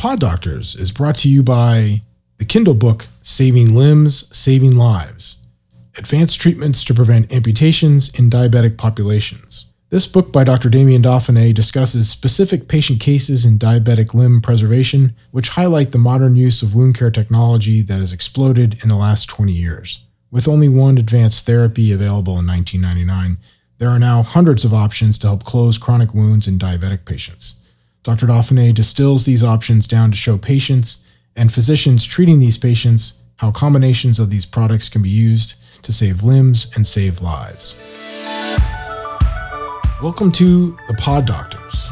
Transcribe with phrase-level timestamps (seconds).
[0.00, 2.00] Pod Doctors is brought to you by
[2.38, 5.44] the Kindle book Saving Limbs, Saving Lives
[5.98, 9.70] Advanced Treatments to Prevent Amputations in Diabetic Populations.
[9.90, 10.70] This book by Dr.
[10.70, 16.62] Damien Dauphinee discusses specific patient cases in diabetic limb preservation, which highlight the modern use
[16.62, 20.02] of wound care technology that has exploded in the last 20 years.
[20.30, 23.36] With only one advanced therapy available in 1999,
[23.76, 27.59] there are now hundreds of options to help close chronic wounds in diabetic patients.
[28.02, 28.26] Dr.
[28.26, 31.06] Dauphinee distills these options down to show patients
[31.36, 36.22] and physicians treating these patients how combinations of these products can be used to save
[36.22, 37.78] limbs and save lives.
[40.02, 41.90] Welcome to the Pod Doctors.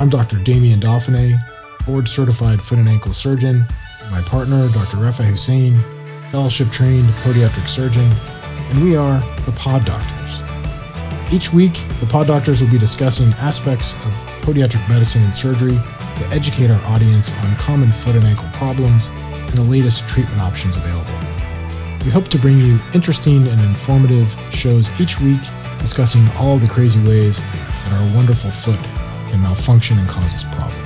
[0.00, 0.38] I'm Dr.
[0.38, 1.38] Damien Dauphinee,
[1.86, 3.64] board certified foot and ankle surgeon,
[4.10, 4.96] my partner, Dr.
[4.96, 5.78] Raafae Hussain,
[6.32, 8.10] fellowship trained podiatric surgeon,
[8.70, 10.40] and we are the Pod Doctors.
[11.32, 15.74] Each week, the Pod Doctors will be discussing aspects of podiatric medicine and surgery
[16.18, 20.76] to educate our audience on common foot and ankle problems and the latest treatment options
[20.76, 21.10] available.
[22.04, 25.40] We hope to bring you interesting and informative shows each week
[25.78, 28.78] discussing all the crazy ways that our wonderful foot
[29.30, 30.83] can malfunction and cause us problems.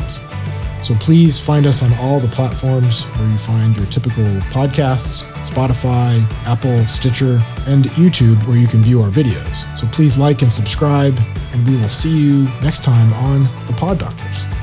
[0.81, 6.23] So please find us on all the platforms where you find your typical podcasts Spotify,
[6.47, 9.65] Apple, Stitcher, and YouTube, where you can view our videos.
[9.77, 11.19] So please like and subscribe,
[11.53, 14.58] and we will see you next time on The Pod Doctors.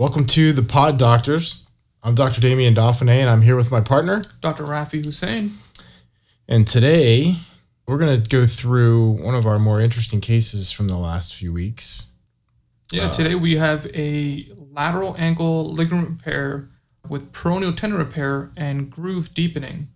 [0.00, 1.68] Welcome to the Pod Doctors.
[2.02, 2.40] I'm Dr.
[2.40, 4.24] Damien Dauphinee, and I'm here with my partner.
[4.40, 4.64] Dr.
[4.64, 5.58] Raafae Hussain.
[6.48, 7.36] And today
[7.86, 11.52] we're going to go through one of our more interesting cases from the last few
[11.52, 12.12] weeks.
[12.90, 16.70] Yeah, today we have a lateral ankle ligament repair
[17.06, 19.88] with peroneal tendon repair and groove deepening.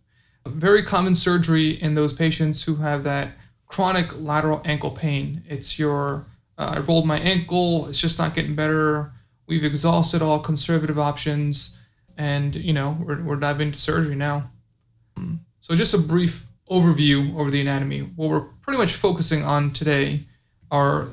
[0.46, 3.30] Very common surgery in those patients who have that
[3.68, 5.44] chronic lateral ankle pain.
[5.48, 6.26] It's your,
[6.58, 9.13] uh, I rolled my ankle, it's just not getting better.
[9.46, 11.76] We've exhausted all conservative options,
[12.16, 14.50] and you know we're, we're diving into surgery now.
[15.60, 18.00] So just a brief overview over the anatomy.
[18.00, 20.20] What we're pretty much focusing on today
[20.70, 21.08] are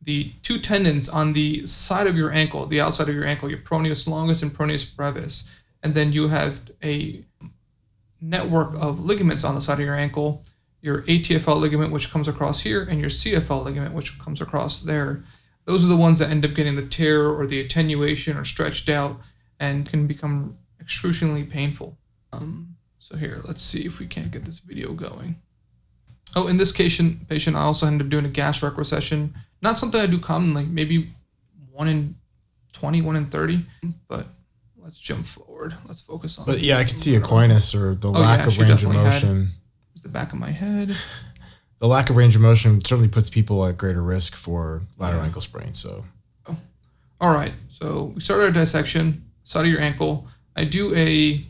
[0.00, 3.58] the two tendons on the side of your ankle, the outside of your ankle, your
[3.58, 5.48] peroneus longus and peroneus brevis,
[5.82, 7.24] and then you have a
[8.20, 10.44] network of ligaments on the side of your ankle,
[10.80, 15.24] your ATFL ligament, which comes across here, and your CFL ligament, which comes across there.
[15.66, 18.88] Those are the ones that end up getting the tear or the attenuation or stretched
[18.88, 19.20] out
[19.60, 21.98] and can become excruciatingly painful.
[22.32, 25.36] Um, so here, let's see if we can't get this video going.
[26.34, 29.34] Oh, in this patient, patient, I also ended up doing a gastroc recession.
[29.60, 31.08] Not something I do commonly, maybe
[31.72, 32.14] one in
[32.72, 33.60] 20, one in 30,
[34.06, 34.26] but
[34.82, 35.74] let's jump forward.
[35.86, 36.44] Let's focus on.
[36.46, 39.12] But yeah, I can see equinus or the lack yeah, of range of definitely had-
[39.24, 39.48] motion.
[40.02, 40.94] the back of my head.
[41.78, 45.42] The lack of range of motion certainly puts people at greater risk for lateral ankle
[45.42, 45.74] sprain.
[45.74, 46.04] So
[46.48, 46.56] oh.
[47.20, 50.26] All right, so we started our dissection, side of your ankle.
[50.54, 51.44] I do a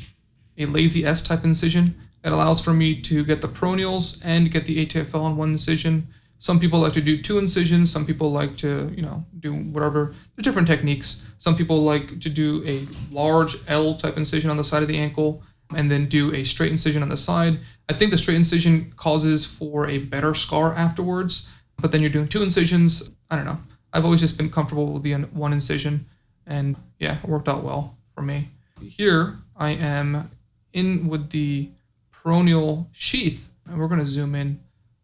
[0.59, 4.65] a lazy S type incision that allows for me to get the peroneals and get
[4.65, 6.09] the ATFL in one incision.
[6.39, 7.91] Some people like to do two incisions.
[7.91, 10.15] Some people like to, you know, do whatever.
[10.35, 11.27] There's different techniques.
[11.39, 14.99] Some people like to do a large L type incision on the side of the
[14.99, 15.43] ankle
[15.75, 17.59] and then do a straight incision on the side.
[17.89, 21.49] I think the straight incision causes for a better scar afterwards,
[21.81, 23.11] but then you're doing two incisions.
[23.31, 23.59] I don't know.
[23.93, 26.07] I've always just been comfortable with the one incision,
[26.47, 28.49] and yeah, it worked out well for me.
[28.81, 30.31] Here I am
[30.73, 31.71] in with the
[32.13, 34.61] peroneal sheath, and we're going to zoom in.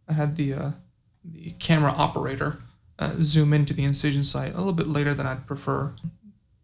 [0.08, 0.70] I had the uh,
[1.24, 2.58] the camera operator
[2.98, 5.92] uh, zoom into the incision site a little bit later than I'd prefer,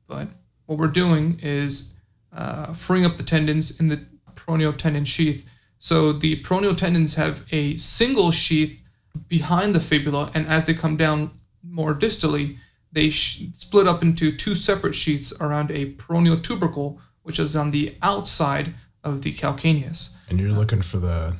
[0.07, 0.29] but
[0.67, 1.95] what we're doing is
[2.33, 4.01] uh, freeing up the tendons in the
[4.35, 5.49] peroneal tendon sheath.
[5.79, 8.83] So the peroneal tendons have a single sheath
[9.29, 11.31] behind the fibula, and as they come down
[11.63, 12.57] more distally,
[12.93, 17.71] they sh- split up into two separate sheaths around a peroneal tubercle, which is on
[17.71, 18.73] the outside
[19.05, 20.17] of the calcaneus.
[20.29, 21.37] and you're looking for the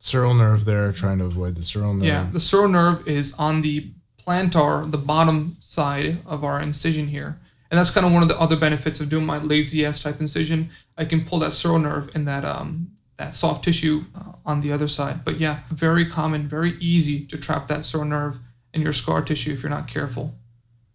[0.00, 2.04] sural nerve there, trying to avoid the sural nerve.
[2.06, 3.90] Yeah, the sural nerve is on the
[4.24, 7.38] plantar, the bottom side of our incision here.
[7.70, 10.20] And that's kind of one of the other benefits of doing my lazy S type
[10.20, 10.70] incision.
[10.96, 14.72] I can pull that sural nerve and that um, that soft tissue uh, on the
[14.72, 15.24] other side.
[15.24, 18.38] But yeah, very common, very easy to trap that sural nerve
[18.72, 20.34] in your scar tissue if you're not careful.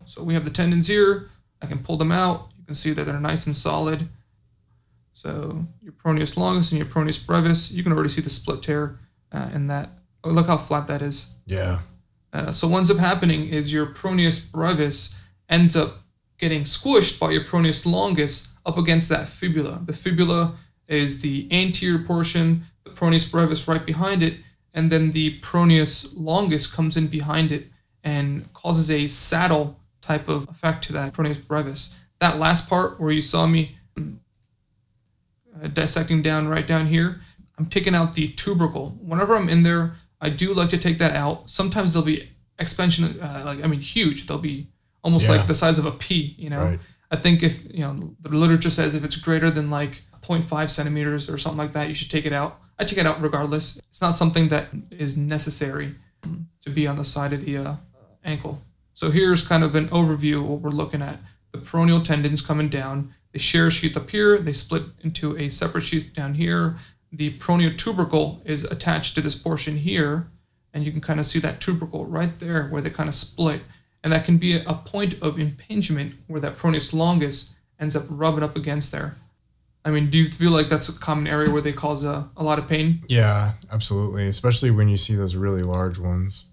[0.06, 1.30] So we have the tendons here.
[1.62, 2.50] I can pull them out.
[2.58, 4.08] You can see that they're nice and solid.
[5.14, 8.98] So your peroneus longus and your peroneus brevis, you can already see the split tear
[9.32, 9.90] uh, in that.
[10.24, 11.36] Oh, look how flat that is.
[11.46, 11.80] Yeah.
[12.32, 15.16] Uh, so what ends up happening is your peroneus brevis
[15.50, 15.99] ends up
[16.40, 19.82] getting squished by your peroneus longus up against that fibula.
[19.86, 20.56] The fibula
[20.88, 24.36] is the anterior portion, the proneus brevis right behind it,
[24.74, 27.68] and then the proneus longus comes in behind it
[28.04, 31.96] and causes a saddle type of effect to that proneus brevis.
[32.20, 37.22] That last part where you saw me uh, dissecting down right down here,
[37.58, 38.98] I'm taking out the tubercle.
[39.02, 41.50] Whenever I'm in there, I do like to take that out.
[41.50, 44.28] Sometimes they'll be expansion, uh, like I mean, huge.
[44.28, 44.68] They'll be
[45.04, 45.32] almost Yeah.
[45.38, 46.36] like the size of a pea.
[46.38, 46.80] You know, Right.
[47.12, 51.30] I think if you know the literature says if it's greater than like 0.5 centimeters
[51.30, 52.60] or something like that, you should take it out.
[52.78, 53.78] I take it out regardless.
[53.90, 55.96] It's not something that is necessary
[56.64, 57.76] to be on the side of the uh,
[58.24, 58.62] ankle.
[58.94, 61.20] So here's kind of an overview of what we're looking at.
[61.52, 63.14] The peroneal tendons coming down.
[63.32, 64.38] They share a sheath up here.
[64.38, 66.78] They split into a separate sheath down here.
[67.12, 70.28] The peroneal tubercle is attached to this portion here,
[70.74, 73.62] and you can kind of see that tubercle right there where they kind of split.
[74.04, 78.44] And that can be a point of impingement where that peroneus longus ends up rubbing
[78.44, 79.16] up against there.
[79.84, 82.44] I mean, do you feel like that's a common area where they cause a, a
[82.44, 83.00] lot of pain?
[83.08, 84.28] Yeah, absolutely.
[84.28, 86.46] Especially when you see those really large ones.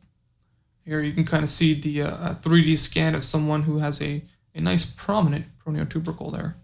[0.85, 4.23] Here you can kind of see the uh, 3D scan of someone who has a,
[4.55, 6.57] a nice prominent peroneal tubercle there.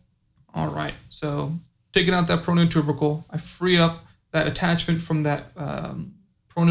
[0.54, 1.54] All right, so
[1.92, 6.14] taking out that peroneal tubercle, I free up that attachment from that um,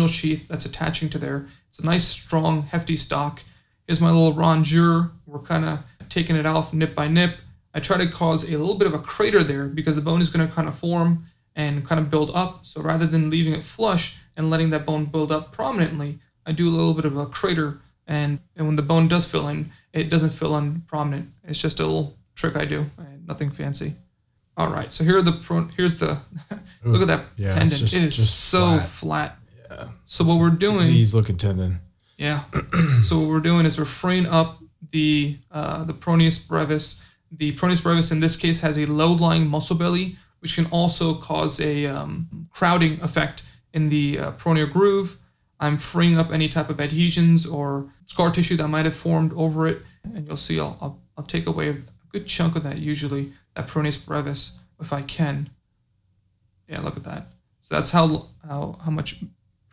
[0.07, 1.47] sheath that's attaching to there.
[1.69, 3.41] It's a nice, strong, hefty stock.
[3.91, 5.11] Here's my little rongeur.
[5.25, 7.35] We're kind of taking it off nip by nip.
[7.73, 10.29] I try to cause a little bit of a crater there because the bone is
[10.29, 11.25] going to kind of form
[11.57, 12.65] and kind of build up.
[12.65, 16.69] So rather than leaving it flush and letting that bone build up prominently, I do
[16.69, 17.81] a little bit of a crater.
[18.07, 21.27] And, and when the bone does fill in, it doesn't fill in prominent.
[21.43, 22.85] It's just a little trick I do,
[23.27, 23.95] nothing fancy.
[24.55, 26.17] All right, so here are the pro- here's the
[26.85, 27.77] look at that yeah, tendon.
[27.77, 29.37] just- it is so flat.
[29.67, 29.89] flat.
[30.05, 31.81] So what we're doing Disease looking tendon.
[32.21, 32.43] Yeah.
[33.03, 34.59] so what we're doing is we're freeing up
[34.91, 37.03] the uh, the proneus brevis.
[37.31, 41.59] The proneus brevis in this case has a low-lying muscle belly, which can also cause
[41.59, 43.41] a um, crowding effect
[43.73, 45.17] in the uh, groove.
[45.59, 49.67] I'm freeing up any type of adhesions or scar tissue that might have formed over
[49.67, 51.77] it, and you'll see I'll, I'll, I'll take away a
[52.11, 55.49] good chunk of that usually, that proneus brevis, if I can.
[56.67, 57.23] Yeah, look at that.
[57.61, 59.23] So that's how how how much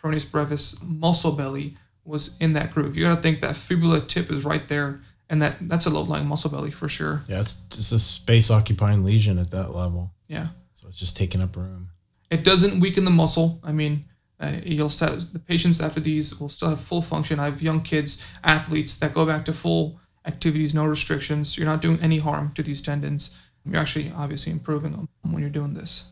[0.02, 1.74] proneus brevis muscle belly
[2.08, 2.96] was in that groove.
[2.96, 6.02] You got to think that fibula tip is right there, and that that's a low
[6.02, 7.22] lying muscle belly for sure.
[7.28, 10.10] Yeah, it's just a space occupying lesion at that level.
[10.26, 11.88] Yeah, So it's just taking up room.
[12.30, 13.60] it doesn't weaken the muscle.
[13.62, 14.04] I mean,
[14.40, 17.38] uh, you'll have the patients after these will still have full function.
[17.40, 21.56] I have young kids, athletes that go back to full activities, no restrictions.
[21.56, 23.36] You're not doing any harm to these tendons.
[23.64, 26.10] You're actually obviously improving them when you're doing this.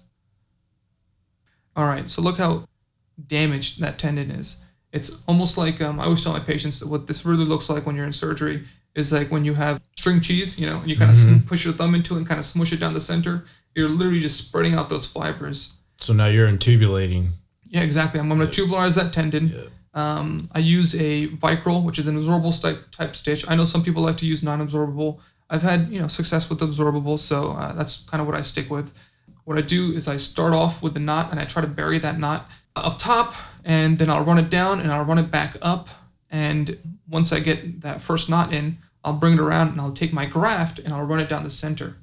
[1.76, 2.64] All right, so look how
[3.26, 4.62] damaged that tendon is.
[4.92, 7.86] It's almost like um, I always tell my patients that what this really looks like
[7.86, 10.96] when you're in surgery is like when you have string cheese, you know, and you
[10.96, 13.44] kind of push your thumb into it and kind of smush it down the center.
[13.74, 15.74] You're literally just spreading out those fibers.
[15.98, 17.28] So now you're intubulating.
[17.68, 18.20] Yeah, exactly.
[18.20, 19.52] I'm going to tubularize that tendon.
[19.92, 23.48] Um, I use a Vicryl, which is an absorbable type, type stitch.
[23.50, 25.18] I know some people like to use non-absorbable.
[25.48, 28.68] I've had you know success with absorbable, so uh, that's kind of what I stick
[28.68, 28.92] with.
[29.44, 31.98] What I do is I start off with the knot and I try to bury
[32.00, 33.34] that knot up top,
[33.66, 35.88] and then I'll run it down and I'll run it back up.
[36.30, 36.78] And
[37.08, 40.24] once I get that first knot in, I'll bring it around and I'll take my
[40.26, 41.96] graft and I'll run it down the center.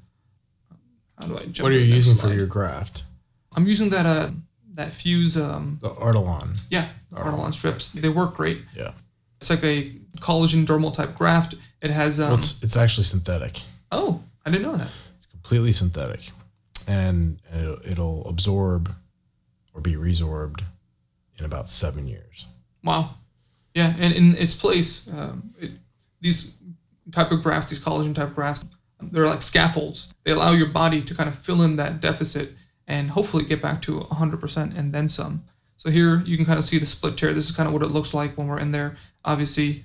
[1.19, 1.63] How do I jump?
[1.63, 3.03] What are you using for your graft?
[3.55, 4.29] I'm using that uh
[4.75, 6.57] that fuse um The Artelon.
[6.69, 7.91] yeah the Artelon strips.
[7.91, 8.59] They work great.
[8.75, 8.91] Yeah.
[9.39, 11.55] It's like a collagen dermal type graft.
[11.81, 13.61] It has um Well, it's, it's actually synthetic.
[13.91, 14.89] oh I didn't know that.
[15.17, 16.21] It's completely synthetic.
[16.87, 18.93] And it'll, it'll absorb
[19.73, 20.63] or be resorbed
[21.39, 22.47] in about seven years.
[22.83, 23.11] Wow.
[23.73, 25.71] Yeah, and in its place, um, it,
[26.21, 26.57] these
[27.11, 28.65] type of grafts, these collagen type grafts,
[29.01, 30.13] they're like scaffolds.
[30.23, 32.51] They allow your body to kind of fill in that deficit
[32.87, 35.43] and hopefully get back to 100% and then some.
[35.75, 37.33] So here you can kind of see the split tear.
[37.33, 38.95] This is kind of what it looks like when we're in there.
[39.25, 39.83] Obviously,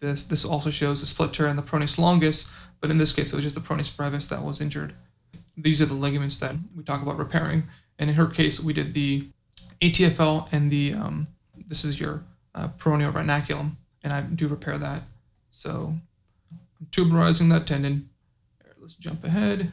[0.00, 3.32] this this also shows the split tear in the proneus longus, but in this case,
[3.32, 4.94] it was just the proneus brevis that was injured.
[5.56, 7.64] These are the ligaments that we talk about repairing.
[7.98, 9.28] And in her case, we did the
[9.80, 11.28] ATFL and the um,
[11.68, 12.22] this is your
[12.54, 13.72] uh, peroneal retinaculum,
[14.02, 15.02] and I do repair that.
[15.50, 15.94] So
[16.52, 18.08] I'm tubularizing that tendon.
[18.80, 19.72] Let's jump ahead.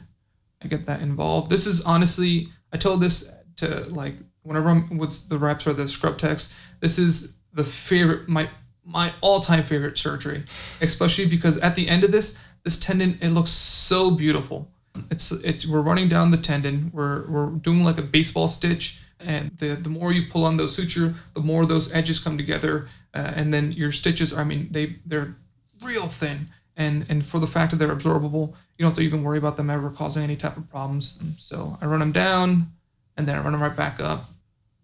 [0.62, 1.50] I get that involved.
[1.50, 5.88] This is honestly, I told this to like whenever I'm with the reps or the
[5.88, 6.54] scrub techs.
[6.80, 8.48] This is the favorite, my
[8.84, 10.42] my all-time favorite surgery,
[10.80, 14.70] especially because at the end of this, this tendon it looks so beautiful.
[15.10, 16.90] It's it's we're running down the tendon.
[16.92, 20.74] We're we're doing like a baseball stitch, and the the more you pull on those
[20.74, 24.36] suture, the more those edges come together, uh, and then your stitches.
[24.36, 25.34] I mean, they they're
[25.82, 29.22] real thin, and and for the fact that they're absorbable, you don't have to even
[29.22, 31.20] worry about them ever causing any type of problems.
[31.38, 32.72] So I run them down,
[33.16, 34.30] and then I run them right back up.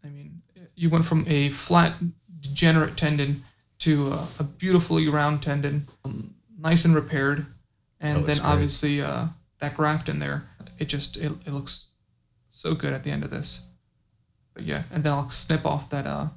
[0.05, 0.43] I mean,
[0.75, 1.95] you went from a flat,
[2.41, 3.45] degenerate tendon
[3.81, 7.47] to a, a beautifully round tendon, um, nice and repaired,
[7.99, 8.45] and then great.
[8.45, 9.27] obviously uh,
[9.59, 10.45] that graft in there.
[10.79, 11.89] It just it, it looks
[12.49, 13.67] so good at the end of this.
[14.55, 16.29] But yeah, and then I'll snip off that uh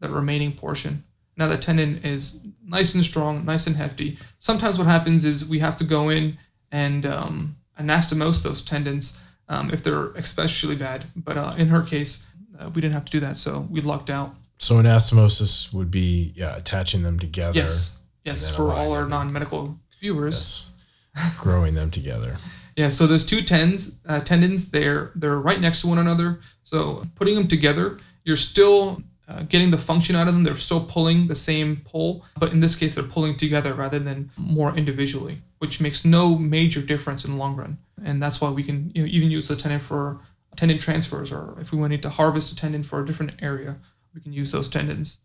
[0.00, 1.04] that remaining portion.
[1.36, 4.18] Now the tendon is nice and strong, nice and hefty.
[4.38, 6.38] Sometimes what happens is we have to go in
[6.70, 11.04] and um, anastomose those tendons um, if they're especially bad.
[11.16, 12.26] But uh, in her case,
[12.58, 14.34] uh, we didn't have to do that, so we lucked out.
[14.58, 17.58] So anastomosis would be yeah attaching them together.
[17.58, 20.70] Yes, yes, for all our non-medical viewers.
[21.14, 21.38] Yes.
[21.38, 22.36] Growing them together.
[22.76, 26.40] Yeah, so those two tens, uh, tendons, they're they're right next to one another.
[26.64, 30.44] So putting them together, you're still uh, getting the function out of them.
[30.44, 34.30] They're still pulling the same pull, but in this case, they're pulling together rather than
[34.36, 37.78] more individually, which makes no major difference in the long run.
[38.04, 40.20] And that's why we can you know, even use the tendon for
[40.56, 43.76] tendon transfers, or if we wanted to harvest a tendon for a different area,
[44.14, 45.18] we can use those tendons.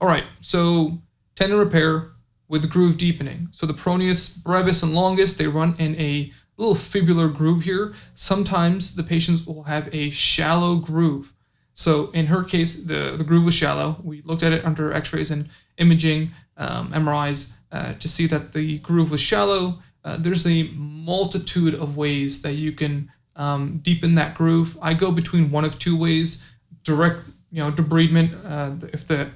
[0.00, 0.98] All right, so
[1.34, 2.08] tendon repair
[2.48, 3.48] with groove deepening.
[3.50, 7.94] So the proneus brevis and longus, they run in a little fibular groove here.
[8.14, 11.34] Sometimes the patients will have a shallow groove.
[11.74, 13.96] So in her case, the, the groove was shallow.
[14.02, 18.78] We looked at it under x-rays and imaging, um, MRIs, uh, to see that the
[18.78, 19.80] groove was shallow.
[20.02, 24.78] Uh, there's a multitude of ways that you can um, deepen that groove.
[24.80, 26.44] I go between one of two ways:
[26.82, 27.20] direct,
[27.50, 28.32] you know, debridement.
[28.44, 29.28] Uh, if the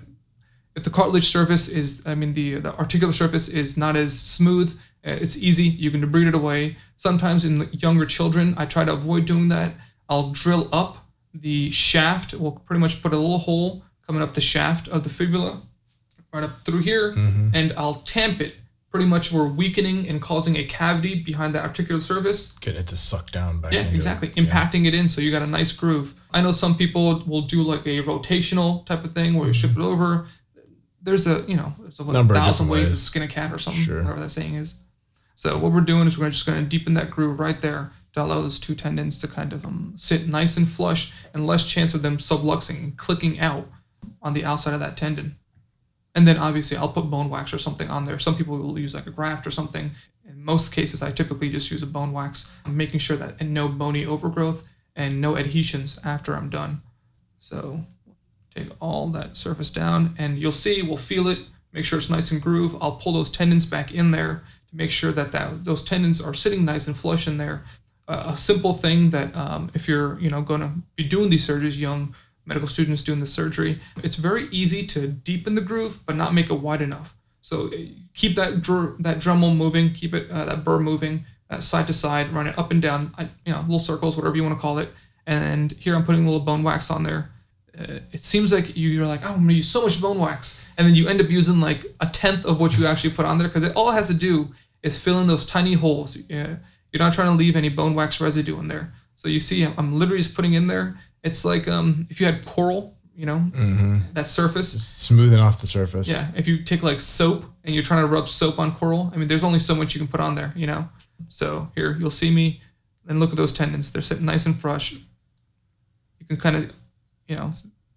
[0.76, 4.78] if the cartilage surface is, I mean, the the articular surface is not as smooth,
[5.04, 5.64] uh, it's easy.
[5.64, 6.76] You can debride it away.
[7.00, 9.72] Sometimes in younger children, I try to avoid doing that.
[10.06, 10.98] I'll drill up
[11.32, 12.34] the shaft.
[12.34, 15.62] We'll pretty much put a little hole coming up the shaft of the fibula,
[16.30, 17.52] right up through here, mm-hmm.
[17.54, 18.54] and I'll tamp it.
[18.90, 22.52] Pretty much, we're weakening and causing a cavity behind the articular surface.
[22.58, 23.72] Getting it to suck down back.
[23.72, 24.30] Yeah, exactly.
[24.34, 24.42] yeah.
[24.42, 26.20] Impacting it in so you got a nice groove.
[26.34, 29.72] I know some people will do like a rotational type of thing where you shift
[29.72, 29.84] mm-hmm.
[29.84, 30.26] it over.
[31.00, 33.82] There's a you know there's a thousand different ways to skin a cat or something,
[33.82, 34.02] Sure.
[34.02, 34.82] whatever that saying is.
[35.40, 38.22] So what we're doing is we're just going to deepen that groove right there to
[38.22, 41.94] allow those two tendons to kind of um, sit nice and flush and less chance
[41.94, 43.66] of them subluxing and clicking out
[44.20, 45.36] on the outside of that tendon.
[46.14, 48.18] And then obviously I'll put bone wax or something on there.
[48.18, 49.92] Some people will use like a graft or something.
[50.28, 53.66] In most cases, I typically just use a bone wax, making sure that and no
[53.66, 56.82] bony overgrowth and no adhesions after I'm done.
[57.38, 57.86] So
[58.54, 61.38] take all that surface down and you'll see, we'll feel it,
[61.72, 62.76] make sure it's nice and groove.
[62.82, 66.34] I'll pull those tendons back in there to make sure that, that those tendons are
[66.34, 67.62] sitting nice and flush in there.
[68.08, 71.46] Uh, a simple thing that um, if you're you know going to be doing these
[71.46, 76.16] surgeries, young medical students doing the surgery, it's very easy to deepen the groove but
[76.16, 77.14] not make it wide enough.
[77.40, 77.76] So uh,
[78.14, 81.92] keep that dr- that Dremel moving, keep it uh, that burr moving uh, side to
[81.92, 84.60] side, run it up and down, I- you know, little circles, whatever you want to
[84.60, 84.88] call it.
[85.26, 87.30] And here I'm putting a little bone wax on there.
[87.80, 90.60] Uh, it seems like you- you're like, oh, I'm gonna use so much bone wax,
[90.76, 93.38] and then you end up using like a tenth of what you actually put on
[93.38, 96.16] there because it all it has to do is fill in those tiny holes.
[96.16, 96.56] Uh,
[96.92, 98.92] you're not trying to leave any bone wax residue in there.
[99.16, 100.96] So you see, I'm- literally just putting in there.
[101.22, 103.50] It's like um, if you had coral, you know,
[104.14, 104.70] that surface.
[104.72, 106.08] Smoothing off the surface.
[106.08, 109.16] Yeah, if you take like soap and you're trying to rub soap on coral, I
[109.18, 110.88] mean, there's only so much you can put on there, you know.
[111.28, 112.60] So here, you'll see me,
[113.06, 113.90] and look at those tendons.
[113.90, 114.92] They're sitting nice and fresh.
[114.92, 116.72] You can kind of,
[117.30, 117.52] you know,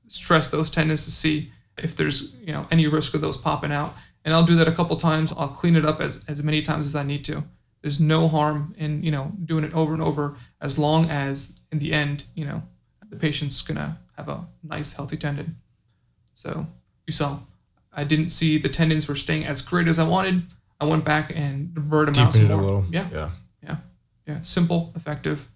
[0.08, 3.96] stress those tendons to see if there's, you know, any risk of those popping out.
[4.24, 5.34] And I'll do that a couple times.
[5.36, 7.44] I'll clean it up as, as many times as I need to.
[7.82, 11.80] There's no harm in, you know, doing it over and over as long as in
[11.80, 12.62] the end, you know,
[13.10, 15.56] the patient's gonna have a nice healthy tendon.
[16.36, 16.68] So
[17.08, 17.40] you saw,
[17.92, 20.44] I didn't see the tendons were staying as great as I wanted.
[20.80, 22.86] I went back and burred them out Deepen some it a little.
[22.92, 23.30] Yeah, Yeah.
[23.64, 23.76] yeah,
[24.28, 24.42] yeah.
[24.44, 25.48] Simple, effective.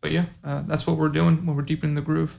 [0.00, 2.38] But yeah, uh, that's what we're doing when we're deepening the groove.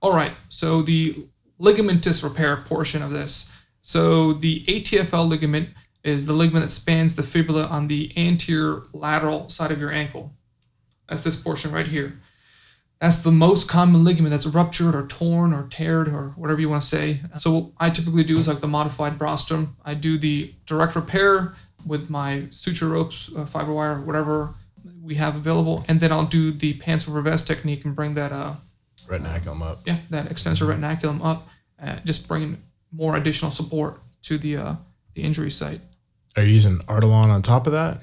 [0.00, 1.26] All right, so the
[1.60, 3.52] ligamentous repair portion of this.
[3.82, 5.70] So the ATFL ligament
[6.04, 10.34] is the ligament that spans the fibula on the anterior lateral side of your ankle.
[11.08, 12.20] That's this portion right here.
[13.00, 16.82] That's the most common ligament that's ruptured or torn or teared or whatever you want
[16.82, 17.20] to say.
[17.38, 19.74] So what I typically do is like the modified Brostrom.
[19.84, 21.54] I do the direct repair
[21.86, 24.54] with my suture ropes, uh, fiber wire, whatever
[25.00, 28.32] we have available, and then I'll do the pants over vest technique and bring that
[28.32, 28.54] uh
[29.08, 29.80] Retinaculum up.
[29.86, 31.48] yeah that extensor retinaculum up,
[31.82, 32.58] uh, just bringing
[32.92, 34.74] more additional support to the uh,
[35.14, 35.80] the injury site.
[36.36, 38.02] Are you using Artelon on top of that?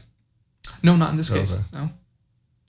[0.84, 1.64] No, not in this case.
[1.72, 1.90] No.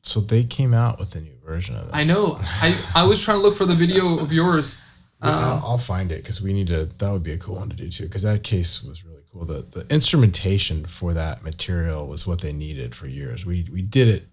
[0.02, 1.94] So they came out with a new version of that.
[1.94, 2.38] I know.
[2.40, 4.86] I, I was trying to look for the video of yours
[5.22, 6.84] I'll, I'll find it because we need to.
[6.84, 8.04] That would be a cool one to do too.
[8.04, 9.44] Because that case was really cool.
[9.44, 13.46] The the instrumentation for that material was what they needed for years.
[13.46, 14.24] We we did it,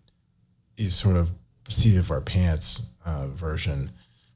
[0.77, 1.31] is sort of
[1.69, 3.91] seat of our pants uh, version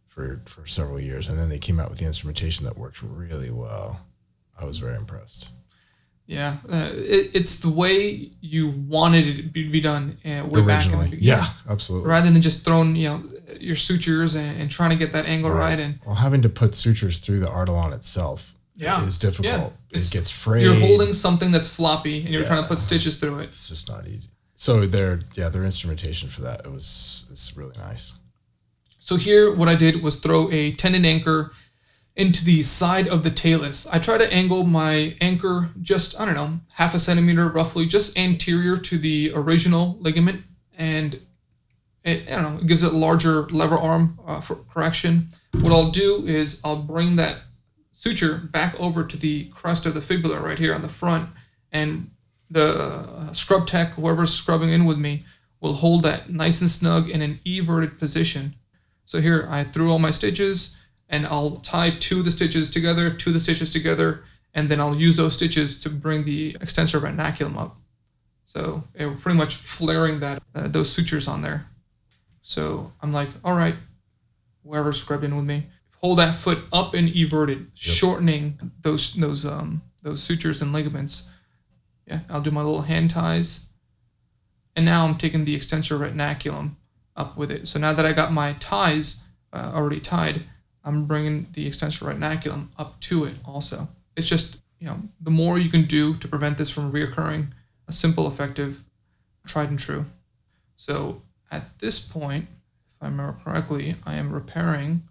[0.06, 3.52] for for several years, and then they came out with the instrumentation that worked really
[3.52, 4.02] well.
[4.60, 5.52] I was very impressed.
[6.26, 10.46] Yeah, uh, it, it's the way you wanted it to be, done uh, way back
[10.46, 11.24] in the Originally, beginning.
[11.24, 12.10] yeah, absolutely.
[12.10, 13.24] Rather than just throwing, you know,
[13.62, 16.76] your sutures and, and trying to get that angle right, and Well, having to put
[16.76, 19.06] sutures through the Artelon itself Yeah.
[19.06, 19.46] is difficult.
[19.54, 19.66] Yeah.
[19.68, 20.64] It It's- gets frayed.
[20.66, 23.44] you're holding something that's floppy and you're trying to put stitches through it.
[23.46, 24.30] It's just not easy.
[24.58, 28.16] So their yeah, their instrumentation for that it was it's really nice.
[29.08, 31.54] So here, what I did was throw a tendon anchor
[32.18, 33.88] into the side of the talus.
[33.88, 38.18] I try to angle my anchor just, I don't know, half a centimeter roughly, just
[38.18, 40.42] anterior to the original ligament.
[40.78, 41.22] And
[42.04, 45.30] it, I don't know, it gives it a larger lever arm uh, for correction.
[45.54, 47.38] What I'll do is I'll bring that
[47.94, 51.30] suture back over to the crest of the fibula right here on the front.
[51.72, 52.12] And
[52.52, 55.24] the uh, scrub tech, whoever's scrubbing in with me,
[55.62, 58.56] will hold that nice and snug in an everted position.
[59.08, 63.10] So here I threw all my stitches and I'll tie two of the stitches together,
[63.10, 67.00] two of the stitches together, and then I'll use those stitches to bring the extensor
[67.00, 67.78] retinaculum up.
[68.48, 71.68] So it we're pretty much flaring that uh, those sutures on there.
[72.42, 73.76] So I'm like, all right,
[74.66, 75.68] whoever's scrubbed in with me,
[76.02, 81.30] hold that foot up and everted, shortening those those um those sutures and ligaments.
[82.06, 83.70] Yeah, I'll do my little hand ties.
[84.76, 86.76] And now I'm taking the extensor retinaculum
[87.18, 87.68] up with it.
[87.68, 90.42] So now that I got my ties uh, already tied,
[90.84, 93.90] I'm bringing the extensor retinaculum up to it also.
[94.16, 97.48] It's just, you know, the more you can do to prevent this from reoccurring,
[97.88, 98.84] a simple, effective,
[99.46, 100.06] tried and true.
[100.76, 102.48] So at this point,
[102.96, 105.04] if I remember correctly, I am repairing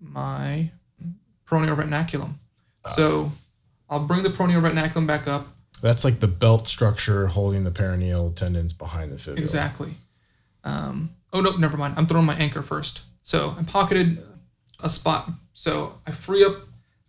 [0.00, 0.70] my
[1.46, 2.34] proneal retinaculum.
[2.94, 3.32] So
[3.90, 5.46] I'll bring the proneal retinaculum back up.
[5.82, 9.40] That's like the belt structure holding the peroneal tendons behind the fibula.
[9.40, 9.90] Exactly.
[10.64, 11.94] Um, oh no, never mind.
[11.96, 13.02] I'm throwing my anchor first.
[13.22, 14.18] So I pocketed
[14.80, 15.30] a spot.
[15.52, 16.54] So I free up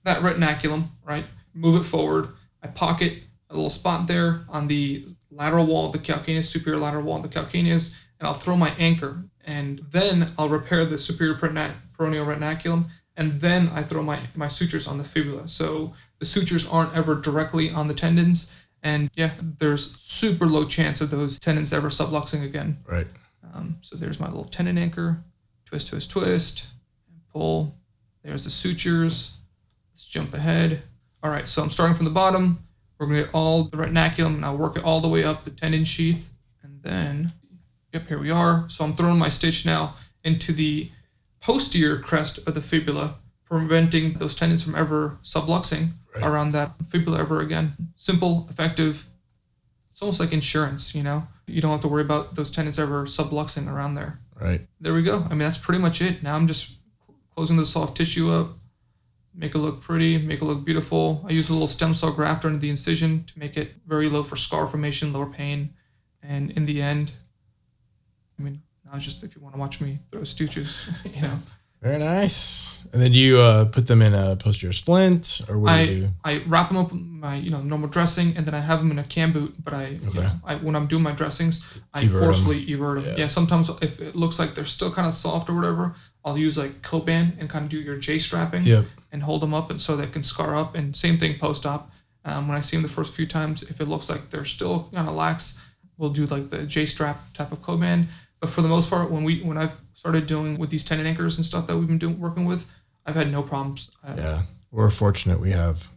[0.04, 1.26] that retinaculum, right?
[1.54, 2.30] Move it forward.
[2.64, 7.04] I pocket a little spot there on the lateral wall of the calcaneus, superior lateral
[7.04, 9.24] wall of the calcaneus, and I'll throw my anchor.
[9.46, 12.86] And then I'll repair the superior peroneal retinaculum,
[13.18, 15.48] and then I throw my, my sutures on the fibula.
[15.48, 18.52] So the sutures aren't ever directly on the tendons.
[18.84, 22.78] And yeah, there's super low chance of those tendons ever subluxing again.
[22.88, 23.08] Right.
[23.82, 25.24] So there's my little tendon anchor,
[25.66, 26.68] twist, twist, twist,
[27.10, 27.76] and pull.
[28.24, 29.38] There's the sutures.
[29.94, 30.82] Let's jump ahead.
[31.24, 32.60] All right, so I'm starting from the bottom.
[32.98, 35.52] We're gonna get all the retinaculum, and I'll work it all the way up the
[35.52, 37.32] tendon sheath, and then,
[37.94, 38.66] yep, here we are.
[38.70, 40.90] So I'm throwing my stitch now into the
[41.42, 43.16] posterior crest of the fibula,
[43.46, 46.24] preventing those tendons from ever subluxing Right.
[46.26, 47.74] around that fibula ever again.
[47.96, 49.06] Simple, effective.
[49.92, 51.28] It's almost like insurance, you know.
[51.50, 54.20] You don't have to worry about those tendons ever subluxing around there.
[54.40, 54.62] Right.
[54.80, 55.26] There we go.
[55.26, 56.24] I mean, that's pretty much it.
[56.24, 56.78] Now I'm just
[57.36, 58.50] closing the soft tissue up,
[59.34, 61.24] make it look pretty, make it look beautiful.
[61.28, 64.24] I use a little stem cell graft under the incision to make it very low
[64.24, 65.74] for scar formation, lower pain,
[66.22, 67.12] and in the end,
[68.38, 71.40] I mean, now it's just if you want to watch me throw stitches, you know,
[71.82, 72.84] Very nice.
[72.92, 76.36] And then you uh, put them in a posterior splint or what do you I
[76.36, 76.42] do?
[76.42, 78.92] I wrap them up with my you know normal dressing, and then I have them
[78.92, 79.54] in a cam boot.
[79.64, 83.14] But I, you know, I when I'm doing my dressings, I Evert forcefully evert them.
[83.14, 83.24] Yeah.
[83.24, 83.28] Yeah.
[83.28, 86.82] Sometimes if it looks like they're still kind of soft or whatever, I'll use like
[86.82, 88.86] Coban and kind of do your J strapping Yep.
[89.14, 90.76] and hold them up, and so they can scar up.
[90.76, 91.92] And same thing post op.
[92.26, 94.90] Um, when I see them the first few times, if it looks like they're still
[94.94, 95.62] kind of lax,
[95.98, 98.06] we'll do like the J strap type of Coban.
[98.40, 101.38] But for the most part, when we when I've started doing with these tendon anchors
[101.38, 102.72] and stuff that we've been doing working with,
[103.06, 103.92] I've had no problems.
[104.16, 104.44] Yeah.
[104.72, 105.90] We're fortunate we have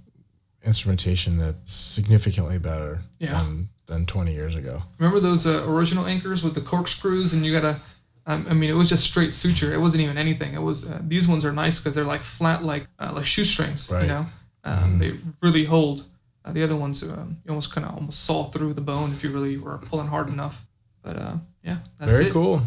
[0.65, 3.33] instrumentation that's significantly better Yeah.
[3.43, 4.83] than, than 20 years ago.
[4.99, 7.77] Remember those uh, original anchors with the corkscrews, and you gotta.
[8.25, 9.75] Um, I mean, it was just straight suture.
[9.75, 10.55] It wasn't even anything.
[10.55, 10.89] It was.
[10.89, 13.91] Uh, these ones are nice because they're like flat, like uh, like shoestrings.
[13.91, 14.03] Right.
[14.03, 14.27] You know,
[14.65, 16.05] um, they really hold.
[16.45, 19.23] Uh, the other ones, um, you almost kind of almost saw through the bone if
[19.25, 20.67] you really were pulling hard enough.
[21.03, 21.35] But uh,
[21.65, 22.33] yeah, that's Very it.
[22.33, 22.63] cool.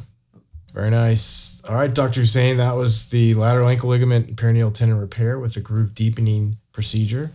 [0.74, 1.64] Very nice.
[1.70, 2.20] All right, Dr.
[2.22, 6.58] Hussain, that was the lateral ankle ligament and peroneal tendon repair with the groove deepening
[6.74, 7.32] procedure.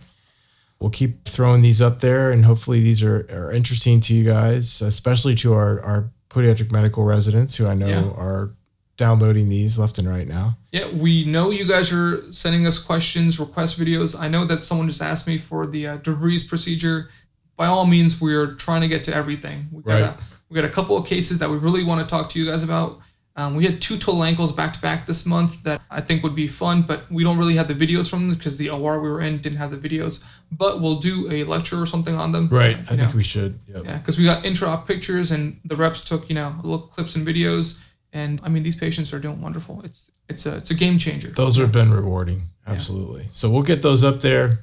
[0.79, 4.81] We'll keep throwing these up there, and hopefully these are, are interesting to you guys,
[4.81, 8.11] especially to our, our podiatric medical residents who I know Yeah.
[8.15, 8.51] are
[8.97, 10.57] downloading these left and right now.
[10.71, 14.19] Yeah, we know you guys are sending us questions, request videos.
[14.19, 17.09] I know that someone just asked me for the uh, DeVries procedure.
[17.57, 19.67] By all means, we're trying to get to everything.
[19.71, 20.15] We got Right.
[20.51, 22.63] We got a couple of cases that we really want to talk to you guys
[22.63, 22.99] about,
[23.37, 26.35] Um, we had two total ankles back to back this month that I think would
[26.35, 29.09] be fun, but we don't really have the videos from them because the OR we
[29.09, 30.21] were in didn't have the videos.
[30.51, 32.49] But we'll do a lecture or something on them.
[32.49, 32.75] Right.
[32.89, 33.57] I You think we should.
[33.73, 33.85] Yep.
[33.85, 37.25] Yeah, because we got intra-op pictures and the reps took you know little clips and
[37.25, 37.79] videos,
[38.11, 39.81] and I mean these patients are doing wonderful.
[39.85, 41.29] It's it's a it's a game changer.
[41.29, 42.41] Those have been rewarding.
[42.67, 43.27] Absolutely.
[43.31, 44.59] So we'll get those up there.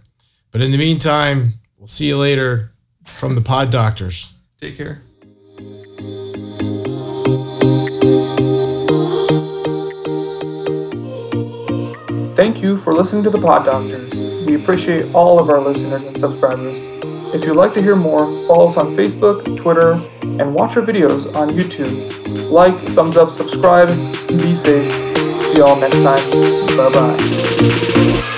[0.53, 2.71] But in the meantime, we'll see you later
[3.07, 4.31] from the pod doctors.
[4.61, 5.01] Take care.
[12.39, 14.23] Thank you for listening to the Pod Doctors.
[14.47, 16.87] We appreciate all of our listeners and subscribers.
[17.35, 21.35] If you'd like to hear more, follow us on Facebook, Twitter, and watch our videos
[21.35, 22.49] on YouTube.
[22.49, 23.89] Like, thumbs up, subscribe,
[24.29, 24.89] be safe.
[25.41, 26.31] See y'all next time.
[26.77, 28.35] Bye bye.